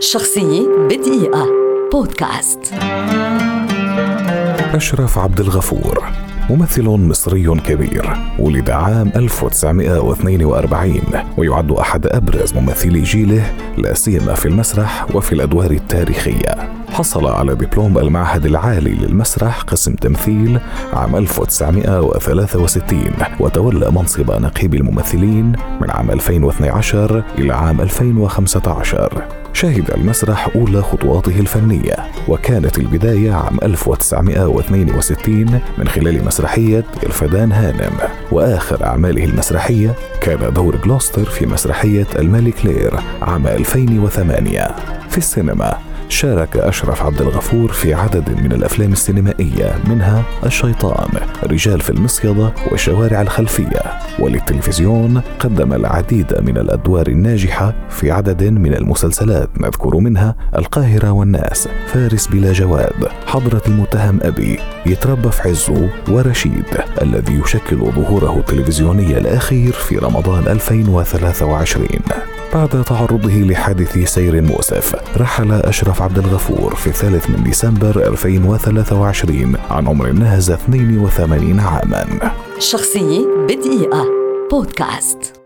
شخصية 0.00 0.68
بدقيقة. 0.90 1.46
بودكاست. 1.92 2.74
أشرف 4.74 5.18
عبد 5.18 5.40
الغفور 5.40 6.04
ممثل 6.50 6.82
مصري 6.82 7.60
كبير 7.60 8.16
ولد 8.38 8.70
عام 8.70 9.12
1942 9.16 11.00
ويعد 11.36 11.72
أحد 11.72 12.06
أبرز 12.06 12.54
ممثلي 12.54 13.02
جيله 13.02 13.54
لا 13.78 13.94
سيما 13.94 14.34
في 14.34 14.46
المسرح 14.46 15.16
وفي 15.16 15.32
الأدوار 15.32 15.70
التاريخية. 15.70 16.77
حصل 16.92 17.26
على 17.26 17.54
دبلوم 17.54 17.98
المعهد 17.98 18.46
العالي 18.46 18.90
للمسرح 18.90 19.60
قسم 19.62 19.94
تمثيل 19.94 20.60
عام 20.92 21.16
1963 21.16 23.12
وتولى 23.40 23.90
منصب 23.90 24.30
نقيب 24.30 24.74
الممثلين 24.74 25.52
من 25.80 25.90
عام 25.90 26.10
2012 26.10 27.24
إلى 27.38 27.54
عام 27.54 27.80
2015 27.80 29.22
شهد 29.52 29.90
المسرح 29.90 30.48
أولى 30.56 30.82
خطواته 30.82 31.40
الفنية 31.40 31.96
وكانت 32.28 32.78
البداية 32.78 33.32
عام 33.32 33.58
1962 33.62 35.60
من 35.78 35.88
خلال 35.88 36.24
مسرحية 36.24 36.84
الفدان 37.02 37.52
هانم. 37.52 37.92
وآخر 38.32 38.84
أعماله 38.84 39.24
المسرحية 39.24 39.94
كان 40.20 40.52
دور 40.52 40.76
جلوستر 40.76 41.24
في 41.24 41.46
مسرحية 41.46 42.06
الملك 42.18 42.66
لير 42.66 42.94
عام 43.22 43.46
2008 43.46 44.68
في 45.10 45.18
السينما 45.18 45.87
شارك 46.08 46.56
أشرف 46.56 47.02
عبد 47.02 47.20
الغفور 47.20 47.72
في 47.72 47.94
عدد 47.94 48.30
من 48.42 48.52
الأفلام 48.52 48.92
السينمائية 48.92 49.74
منها 49.88 50.22
الشيطان 50.46 51.08
رجال 51.44 51.80
في 51.80 51.90
المصيدة 51.90 52.52
وشوارع 52.72 53.22
الخلفية. 53.22 53.82
وللتلفزيون 54.18 55.22
قدم 55.38 55.72
العديد 55.72 56.34
من 56.40 56.58
الأدوار 56.58 57.06
الناجحة 57.06 57.74
في 57.90 58.10
عدد 58.10 58.44
من 58.44 58.74
المسلسلات 58.74 59.50
نذكر 59.60 59.96
منها 59.96 60.34
القاهرة 60.56 61.10
والناس 61.10 61.68
فارس 61.86 62.26
بلا 62.26 62.52
جواد 62.52 63.08
حضرة 63.26 63.62
المتهم 63.66 64.18
أبي 64.22 64.58
يتربى 64.86 65.30
في 65.30 65.48
عزه 65.48 65.88
ورشيد 66.08 66.64
الذي 67.02 67.34
يشكل 67.34 67.76
ظهوره 67.76 68.36
التلفزيوني 68.38 69.18
الأخير 69.18 69.72
في 69.72 69.96
رمضان 69.98 70.46
2023 70.48 71.88
بعد 72.54 72.84
تعرضه 72.84 73.32
لحادث 73.32 73.98
سير 73.98 74.42
مؤسف 74.42 74.94
رحل 75.16 75.52
أشرف 75.52 76.02
عبد 76.02 76.18
الغفور 76.18 76.74
في 76.74 76.86
الثالث 76.86 77.30
من 77.30 77.44
ديسمبر 77.44 78.08
2023 78.08 79.56
عن 79.70 79.88
عمر 79.88 80.12
ناهز 80.12 80.50
82 80.50 81.60
عاما. 81.60 82.32
شخصية 82.58 83.26
بدقيقة. 83.48 84.04
بودكاست. 84.50 85.37